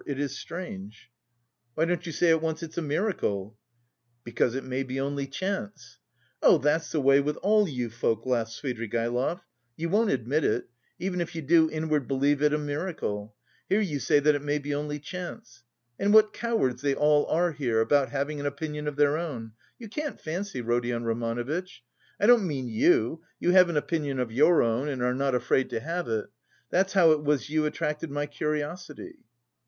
It 0.07 0.19
is 0.19 0.35
strange!" 0.35 1.11
"Why 1.75 1.85
don't 1.85 2.07
you 2.07 2.11
say 2.11 2.31
at 2.31 2.41
once 2.41 2.63
'it's 2.63 2.79
a 2.79 2.81
miracle'?" 2.81 3.55
"Because 4.23 4.55
it 4.55 4.63
may 4.63 4.81
be 4.81 4.99
only 4.99 5.27
chance." 5.27 5.99
"Oh, 6.41 6.57
that's 6.57 6.91
the 6.91 6.99
way 6.99 7.21
with 7.21 7.35
all 7.43 7.69
you 7.69 7.91
folk," 7.91 8.25
laughed 8.25 8.49
Svidrigaïlov. 8.51 9.41
"You 9.77 9.89
won't 9.89 10.09
admit 10.09 10.43
it, 10.43 10.67
even 10.97 11.21
if 11.21 11.35
you 11.35 11.43
do 11.43 11.69
inwardly 11.69 12.07
believe 12.07 12.41
it 12.41 12.51
a 12.51 12.57
miracle! 12.57 13.35
Here 13.69 13.79
you 13.79 13.99
say 13.99 14.17
that 14.19 14.33
it 14.33 14.41
may 14.41 14.57
be 14.57 14.73
only 14.73 14.97
chance. 14.97 15.61
And 15.99 16.15
what 16.15 16.33
cowards 16.33 16.81
they 16.81 16.95
all 16.95 17.27
are 17.27 17.51
here, 17.51 17.79
about 17.79 18.09
having 18.09 18.39
an 18.39 18.47
opinion 18.47 18.87
of 18.87 18.95
their 18.95 19.19
own, 19.19 19.51
you 19.77 19.87
can't 19.87 20.19
fancy, 20.19 20.61
Rodion 20.61 21.03
Romanovitch. 21.03 21.83
I 22.19 22.25
don't 22.25 22.47
mean 22.47 22.67
you, 22.67 23.21
you 23.39 23.51
have 23.51 23.69
an 23.69 23.77
opinion 23.77 24.17
of 24.19 24.31
your 24.31 24.63
own 24.63 24.87
and 24.89 25.03
are 25.03 25.13
not 25.13 25.35
afraid 25.35 25.69
to 25.69 25.79
have 25.79 26.07
it. 26.07 26.25
That's 26.71 26.93
how 26.93 27.11
it 27.11 27.21
was 27.23 27.51
you 27.51 27.65
attracted 27.67 28.09
my 28.09 28.25
curiosity." 28.25 29.19